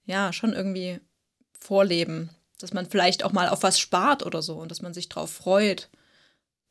[0.03, 0.99] ja, schon irgendwie
[1.57, 5.07] vorleben, dass man vielleicht auch mal auf was spart oder so und dass man sich
[5.07, 5.89] drauf freut.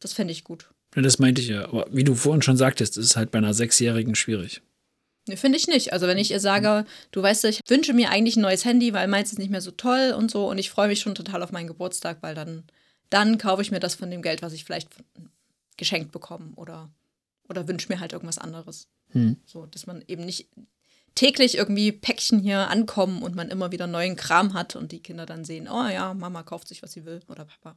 [0.00, 0.68] Das fände ich gut.
[0.94, 1.64] Das meinte ich ja.
[1.64, 4.60] Aber wie du vorhin schon sagtest, ist es halt bei einer Sechsjährigen schwierig.
[5.28, 5.92] Nee, finde ich nicht.
[5.92, 9.06] Also wenn ich ihr sage, du weißt, ich wünsche mir eigentlich ein neues Handy, weil
[9.06, 11.52] meins ist nicht mehr so toll und so und ich freue mich schon total auf
[11.52, 12.64] meinen Geburtstag, weil dann,
[13.08, 14.88] dann kaufe ich mir das von dem Geld, was ich vielleicht
[15.76, 16.90] geschenkt bekomme oder,
[17.48, 18.88] oder wünsche mir halt irgendwas anderes.
[19.12, 19.36] Hm.
[19.44, 20.48] So, dass man eben nicht
[21.14, 25.26] täglich irgendwie Päckchen hier ankommen und man immer wieder neuen Kram hat und die Kinder
[25.26, 27.76] dann sehen, oh ja, Mama kauft sich, was sie will oder Papa.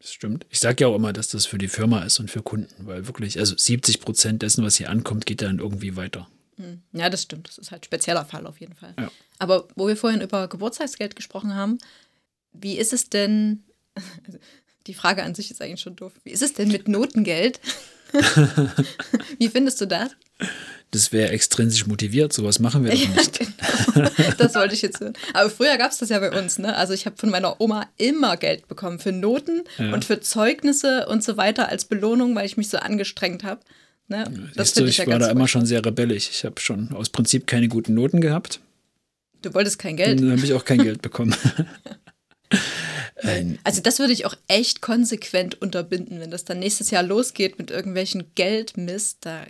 [0.00, 0.46] Das stimmt.
[0.50, 3.06] Ich sage ja auch immer, dass das für die Firma ist und für Kunden, weil
[3.06, 6.28] wirklich, also 70 Prozent dessen, was hier ankommt, geht dann irgendwie weiter.
[6.56, 6.82] Hm.
[6.92, 7.48] Ja, das stimmt.
[7.48, 8.94] Das ist halt ein spezieller Fall auf jeden Fall.
[8.98, 9.10] Ja.
[9.38, 11.78] Aber wo wir vorhin über Geburtstagsgeld gesprochen haben,
[12.52, 13.64] wie ist es denn,
[14.24, 14.38] also
[14.86, 17.60] die Frage an sich ist eigentlich schon doof, wie ist es denn mit Notengeld?
[19.38, 20.12] wie findest du das?
[20.90, 23.38] Das wäre extrinsisch motiviert, sowas machen wir doch nicht.
[23.38, 24.08] genau.
[24.38, 25.12] Das wollte ich jetzt hören.
[25.34, 26.74] Aber früher gab es das ja bei uns, ne?
[26.76, 29.92] Also ich habe von meiner Oma immer Geld bekommen für Noten Ja.
[29.92, 33.60] und für Zeugnisse und so weiter als Belohnung, weil ich mich so angestrengt habe.
[34.08, 34.50] Ne?
[34.56, 36.30] Das du, ich ich ja war da immer schon sehr rebellisch.
[36.30, 38.60] Ich habe schon aus Prinzip keine guten Noten gehabt.
[39.42, 40.18] Du wolltest kein Geld.
[40.20, 41.34] Dann habe ich auch kein Geld bekommen.
[43.64, 47.70] Also das würde ich auch echt konsequent unterbinden, wenn das dann nächstes Jahr losgeht mit
[47.70, 49.42] irgendwelchen Geldmist, da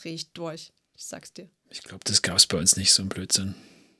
[0.00, 0.72] drehe ich durch.
[0.94, 1.48] Ich sag's dir.
[1.70, 3.54] ich glaube, das gab es bei uns nicht, so ein Blödsinn.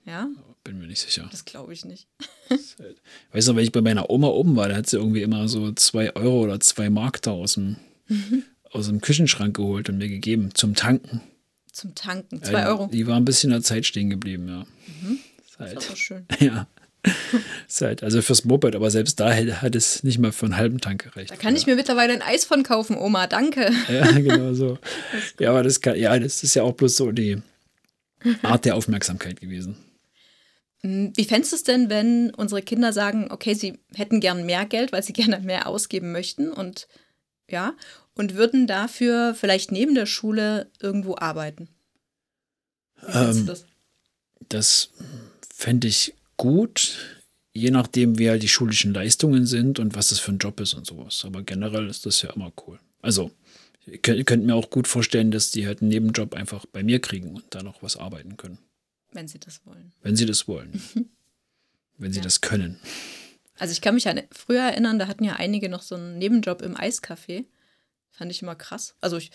[0.05, 0.29] Ja,
[0.63, 1.27] Bin mir nicht sicher.
[1.31, 2.07] das glaube ich nicht.
[3.33, 5.73] Weißt du, wenn ich bei meiner Oma oben war, da hat sie irgendwie immer so
[5.73, 7.77] zwei Euro oder zwei Mark da aus dem,
[8.71, 11.21] aus dem Küchenschrank geholt und mir gegeben zum Tanken.
[11.73, 12.43] Zum Tanken.
[12.43, 12.87] Zwei Ja, Euro.
[12.93, 14.63] Die war ein bisschen in der Zeit stehen geblieben, ja.
[14.63, 14.69] Ist
[15.39, 16.27] Das ist halt, aber schön.
[16.41, 16.69] ja.
[17.81, 21.05] Halt, also fürs Moped, aber selbst da hat es nicht mal für einen halben Tank
[21.05, 21.31] gereicht.
[21.31, 23.27] Da kann ich mir mittlerweile ein Eis von kaufen, Oma.
[23.27, 23.71] Danke.
[23.88, 24.79] Ja, genau so.
[25.38, 27.40] Ja, aber das kann, ja, das ist ja auch bloß so die
[28.42, 29.77] Art der Aufmerksamkeit gewesen.
[30.81, 34.64] Hm, Wie fändest du es denn, wenn unsere Kinder sagen, okay, sie hätten gern mehr
[34.66, 36.88] Geld, weil sie gerne mehr ausgeben möchten und
[37.49, 37.75] ja,
[38.14, 41.69] und würden dafür vielleicht neben der Schule irgendwo arbeiten?
[43.03, 43.66] Wie Ähm, du das?
[44.49, 44.90] Das
[45.55, 46.96] fände ich gut,
[47.53, 50.75] je nachdem, wie halt die schulischen Leistungen sind und was das für ein Job ist
[50.75, 51.25] und sowas.
[51.25, 52.79] Aber generell ist das ja immer cool.
[53.03, 53.31] Also,
[53.87, 56.83] ihr könnt, ihr könnt mir auch gut vorstellen, dass die halt einen Nebenjob einfach bei
[56.83, 58.59] mir kriegen und da noch was arbeiten können.
[59.12, 59.92] Wenn sie das wollen.
[60.03, 60.83] Wenn sie das wollen.
[61.99, 62.25] Wenn sie Ja.
[62.25, 62.79] das können.
[63.59, 66.61] Also ich kann mich an früher erinnern, da hatten ja einige noch so einen Nebenjob
[66.61, 67.46] im Eiscafé.
[68.11, 68.94] Fand ich immer krass.
[69.01, 69.31] Also ich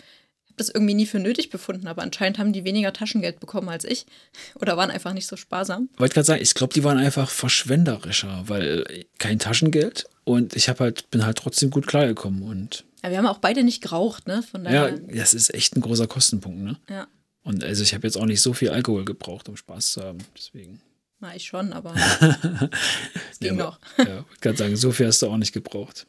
[0.62, 4.06] das irgendwie nie für nötig befunden, aber anscheinend haben die weniger Taschengeld bekommen als ich
[4.56, 5.90] oder waren einfach nicht so sparsam.
[5.98, 10.70] Wollte gerade sagen, ich glaube, die waren einfach verschwenderischer, weil äh, kein Taschengeld und ich
[10.70, 12.44] habe halt, bin halt trotzdem gut klargekommen.
[12.44, 14.44] Und Ja, wir haben auch beide nicht geraucht, ne?
[14.44, 14.98] Von ja, daher.
[15.00, 16.78] das ist echt ein großer Kostenpunkt, ne?
[16.90, 17.08] Ja,
[17.44, 20.20] Und also ich habe jetzt auch nicht so viel Alkohol gebraucht, um Spaß zu haben.
[20.38, 20.82] Deswegen.
[21.20, 21.94] na, ich schon, aber
[23.32, 26.06] es ging Ja, aber- Ja, wollte gerade sagen, so viel hast du auch nicht gebraucht.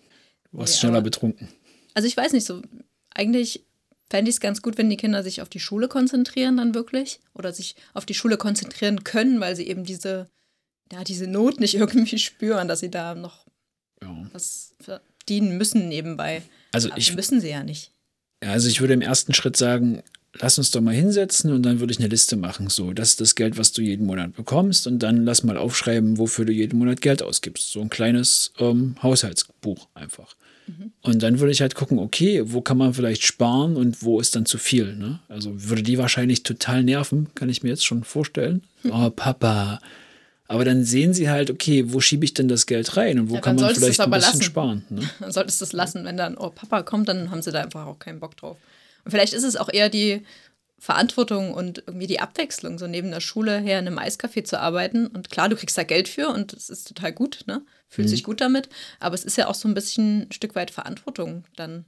[0.51, 1.49] Du warst Nee, schneller betrunken.
[1.95, 2.63] Also ich weiß nicht so,
[3.15, 3.65] eigentlich
[4.13, 7.19] fände ich es ganz gut, wenn die Kinder sich auf die Schule konzentrieren dann wirklich
[7.33, 10.29] oder sich auf die Schule konzentrieren können, weil sie eben diese,
[10.93, 13.47] ja, diese Not nicht irgendwie spüren, dass sie da noch
[14.03, 14.15] Ja.
[14.35, 16.43] was verdienen müssen nebenbei.
[16.73, 17.91] Also Aber ich, müssen sie ja nicht.
[18.41, 20.03] Also ich würde im ersten Schritt sagen,
[20.35, 22.69] lass uns doch mal hinsetzen und dann würde ich eine Liste machen.
[22.69, 26.19] So, das ist das Geld, was du jeden Monat bekommst und dann lass mal aufschreiben,
[26.19, 27.73] wofür du jeden Monat Geld ausgibst.
[27.73, 30.37] So ein kleines ähm, Haushaltsbuch einfach.
[31.03, 34.37] Und dann würde ich halt gucken, okay, wo kann man vielleicht sparen und wo ist
[34.37, 34.95] dann zu viel.
[34.97, 35.19] Ne?
[35.29, 38.63] Also würde die wahrscheinlich total nerven, kann ich mir jetzt schon vorstellen.
[38.89, 39.81] Oh, Papa.
[40.47, 43.37] Aber dann sehen sie halt, okay, wo schiebe ich denn das Geld rein und wo
[43.37, 44.43] Ja, kann man vielleicht ein aber bisschen lassen.
[44.43, 44.85] sparen.
[44.91, 45.01] Ne?
[45.21, 47.87] Dann solltest du es lassen, wenn dann, oh, Papa kommt, dann haben sie da einfach
[47.87, 48.59] auch keinen Bock drauf.
[49.05, 50.23] Und vielleicht ist es auch eher die
[50.83, 55.07] Verantwortung und irgendwie die Abwechslung, so neben der Schule her in einem Eiscafé zu arbeiten.
[55.07, 57.65] Und klar, du kriegst da Geld für und es ist total gut, ne?
[57.87, 58.11] Fühlt Mhm.
[58.11, 58.69] sich gut damit.
[58.99, 61.85] Aber es ist ja auch so ein bisschen ein Stück weit Verantwortung dann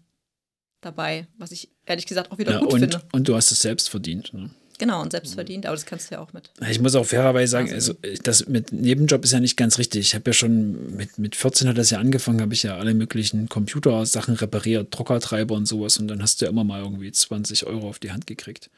[0.80, 3.02] dabei, was ich ehrlich gesagt auch wieder Ja, gut und, finde.
[3.11, 4.33] und du hast es selbst verdient.
[4.33, 4.50] Ne?
[4.78, 6.50] Genau, und selbst verdient, aber das kannst du ja auch mit.
[6.68, 10.00] Ich muss auch fairerweise sagen, Also- also das mit Nebenjob ist ja nicht ganz richtig.
[10.00, 12.92] Ich habe ja schon mit, mit 14 hat das ja angefangen, habe ich ja alle
[12.94, 17.66] möglichen Computersachen repariert, Druckertreiber und sowas und dann hast du ja immer mal irgendwie 20
[17.66, 18.68] Euro auf die Hand gekriegt.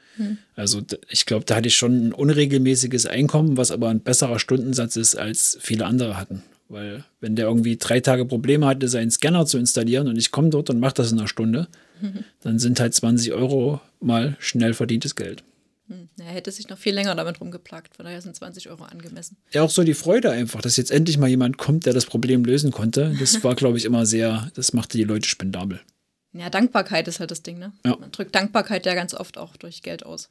[0.55, 4.39] Also d- ich glaube, da hatte ich schon ein unregelmäßiges Einkommen, was aber ein besserer
[4.39, 6.43] Stundensatz ist, als viele andere hatten.
[6.69, 10.51] Weil wenn der irgendwie drei Tage Probleme hatte, seinen Scanner zu installieren und ich komme
[10.51, 11.69] dort und mache das in einer Stunde,
[12.43, 15.43] dann sind halt 20 Euro mal schnell verdientes Geld.
[16.27, 17.95] Er hätte sich noch viel länger damit rumgeplagt.
[17.95, 19.37] Von daher sind 20 Euro angemessen.
[19.53, 22.45] ja auch so die Freude einfach, dass jetzt endlich mal jemand kommt, der das Problem
[22.45, 23.15] lösen konnte.
[23.21, 25.81] Das war, glaube ich, immer sehr, das machte die Leute spendabel.
[26.33, 27.73] Ja, Dankbarkeit ist halt das Ding, ne?
[27.85, 27.97] Ja.
[27.97, 30.29] Man drückt Dankbarkeit ja ganz oft auch durch Geld aus.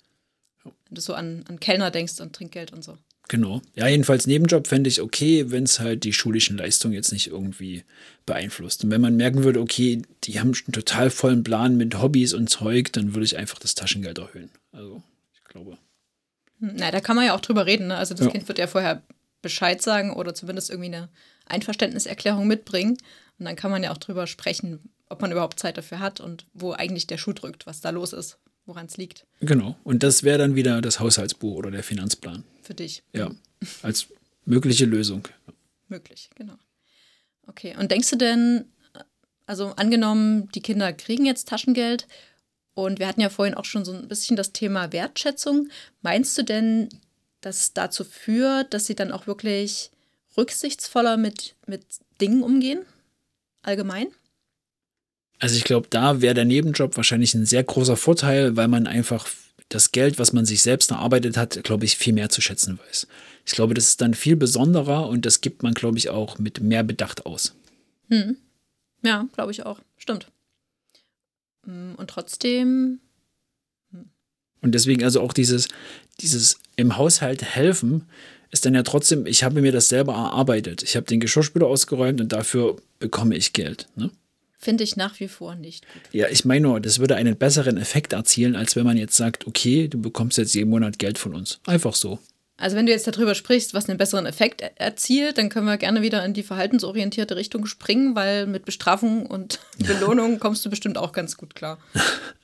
[0.65, 2.97] Wenn du so an, an Kellner denkst, an Trinkgeld und so.
[3.29, 3.61] Genau.
[3.73, 7.83] Ja, jedenfalls Nebenjob fände ich okay, wenn es halt die schulischen Leistungen jetzt nicht irgendwie
[8.25, 8.83] beeinflusst.
[8.83, 12.49] Und wenn man merken würde, okay, die haben einen total vollen Plan mit Hobbys und
[12.49, 14.49] Zeug, dann würde ich einfach das Taschengeld erhöhen.
[14.71, 15.01] Also,
[15.33, 15.77] ich glaube.
[16.75, 17.97] Na, da kann man ja auch drüber reden, ne?
[17.97, 18.31] Also das Ja.
[18.31, 19.01] Kind wird ja vorher
[19.41, 21.09] Bescheid sagen oder zumindest irgendwie eine
[21.45, 22.97] Einverständniserklärung mitbringen.
[23.37, 26.45] Und dann kann man ja auch drüber sprechen, ob man überhaupt Zeit dafür hat und
[26.53, 29.75] wo eigentlich der Schuh drückt, was da los ist, woran es liegt Genau.
[29.83, 32.43] Und das wäre dann wieder das Haushaltsbuch oder der Finanzplan.
[32.63, 33.03] für dich.
[33.13, 33.29] Ja.
[33.83, 34.07] Als
[34.45, 35.27] mögliche Lösung.
[35.87, 36.55] Möglich, genau.
[37.47, 38.65] Okay, und denkst du denn,
[39.45, 42.07] also angenommen, die Kinder kriegen jetzt Taschengeld
[42.75, 45.69] und wir hatten ja vorhin auch schon so ein bisschen das Thema Wertschätzung.
[46.01, 46.89] Meinst du denn,
[47.41, 49.91] dass es dazu führt, dass sie dann auch wirklich
[50.37, 51.83] rücksichtsvoller mit, mit
[52.21, 52.85] Dingen umgehen?
[53.63, 54.07] Allgemein?
[55.39, 59.27] Also ich glaube, da wäre der Nebenjob wahrscheinlich ein sehr großer Vorteil, weil man einfach
[59.69, 63.07] das Geld, was man sich selbst erarbeitet hat, glaube ich, viel mehr zu schätzen weiß.
[63.45, 66.61] Ich glaube, das ist dann viel besonderer und das gibt man, glaube ich, auch mit
[66.61, 67.55] mehr Bedacht aus.
[68.09, 68.37] Hm.
[69.01, 69.79] Ja, glaube ich auch.
[69.97, 70.27] Stimmt.
[71.65, 72.99] Mm, Und trotzdem,
[74.61, 75.67] Und deswegen also auch dieses,
[76.21, 78.05] dieses im Haushalt helfen
[78.51, 80.81] ist dann ja trotzdem, ich habe mir das selber erarbeitet.
[80.83, 83.87] Ich habe den Geschirrspüler ausgeräumt und dafür bekomme ich Geld.
[83.95, 84.11] Ne?
[84.65, 86.01] finde ich nach wie vor nicht gut.
[86.11, 89.45] Ja, ich meine nur, das würde einen besseren Effekt erzielen, als wenn man jetzt sagt,
[89.47, 91.59] okay, du bekommst jetzt jeden Monat Geld von uns.
[91.65, 92.19] Einfach so.
[92.57, 95.77] Also wenn du jetzt darüber sprichst, was einen besseren Effekt er- erzielt, dann können wir
[95.77, 100.97] gerne wieder in die verhaltensorientierte Richtung springen, weil mit Bestrafung und Belohnung kommst du bestimmt
[100.97, 101.79] auch ganz gut klar,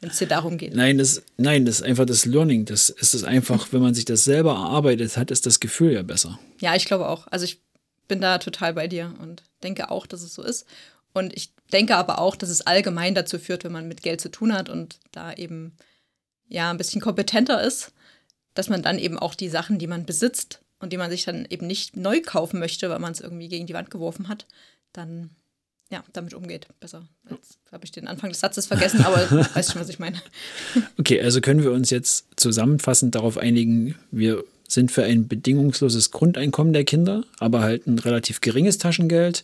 [0.02, 0.76] wenn es dir darum geht.
[0.76, 2.66] Nein, das, nein, das ist einfach das Learning.
[2.66, 6.04] Das ist es einfach, wenn man sich das selber erarbeitet hat, ist das Gefühl ja
[6.04, 6.38] besser.
[6.60, 7.28] Ja, ich glaube auch.
[7.28, 7.62] Also ich
[8.10, 10.66] bin da total bei dir und denke auch, dass es so ist.
[11.14, 14.30] Und ich denke aber auch, dass es allgemein dazu führt, wenn man mit Geld zu
[14.30, 15.78] tun hat und da eben
[16.50, 17.94] ja ein bisschen kompetenter ist,
[18.54, 21.46] dass man dann eben auch die Sachen, die man besitzt und die man sich dann
[21.50, 24.46] eben nicht neu kaufen möchte, weil man es irgendwie gegen die Wand geworfen hat,
[24.94, 25.30] dann
[25.92, 26.68] ja, damit umgeht.
[26.80, 27.06] Besser.
[27.30, 30.22] Jetzt habe ich den Anfang des Satzes vergessen, aber weißt schon, was ich meine.
[30.98, 36.72] Okay, also können wir uns jetzt zusammenfassend darauf einigen, wir sind für ein bedingungsloses Grundeinkommen
[36.72, 39.44] der Kinder, aber halt ein relativ geringes Taschengeld.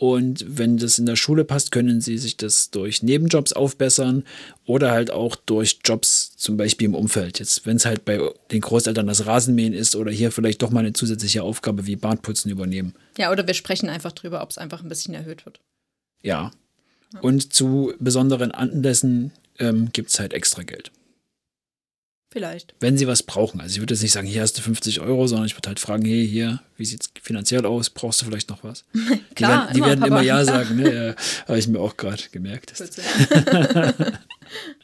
[0.00, 4.24] Und wenn das in der Schule passt, können sie sich das durch Nebenjobs aufbessern
[4.64, 7.38] oder halt auch durch Jobs, zum Beispiel im Umfeld.
[7.38, 8.18] Jetzt, wenn es halt bei
[8.50, 12.50] den Großeltern das Rasenmähen ist oder hier vielleicht doch mal eine zusätzliche Aufgabe wie Badputzen
[12.50, 12.94] übernehmen.
[13.18, 15.60] Ja, oder wir sprechen einfach drüber, ob es einfach ein bisschen erhöht wird.
[16.22, 16.50] Ja.
[17.20, 20.90] Und zu besonderen Anlässen ähm, gibt es halt extra Geld.
[22.32, 22.74] Vielleicht.
[22.78, 23.60] wenn sie was brauchen.
[23.60, 25.80] Also ich würde jetzt nicht sagen, hier hast du 50 Euro, sondern ich würde halt
[25.80, 27.90] fragen, hey, hier, wie sieht es finanziell aus?
[27.90, 28.84] Brauchst du vielleicht noch was?
[29.34, 30.22] Klar, die werden, die werden immer.
[30.22, 30.94] Ja sagen, ne?
[31.08, 31.14] Ja,
[31.48, 32.72] Habe ich mir auch gerade gemerkt.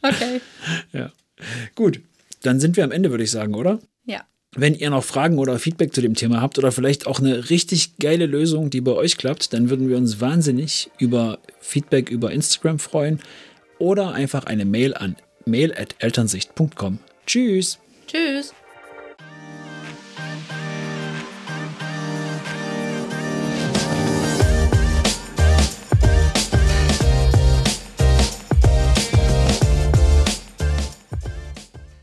[0.02, 0.40] Okay.
[0.92, 1.10] Ja.
[1.74, 2.00] Gut,
[2.42, 3.80] dann sind wir am Ende, würde ich sagen, oder?
[4.04, 4.24] Ja.
[4.54, 7.98] Wenn ihr noch Fragen oder Feedback zu dem Thema habt oder vielleicht auch eine richtig
[7.98, 12.78] geile Lösung, die bei euch klappt, dann würden wir uns wahnsinnig über Feedback über Instagram
[12.78, 13.18] freuen
[13.78, 16.98] oder einfach eine Mail an mail at elternsicht.com.
[17.26, 17.78] Tschüss!
[18.06, 18.54] Tschüss!